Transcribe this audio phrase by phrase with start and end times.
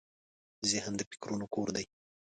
[0.71, 1.85] ذهن د فکرونو کور دی.